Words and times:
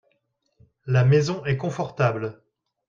La 0.87 1.05
maison 1.05 1.45
est 1.45 1.57
confortable. 1.57 2.41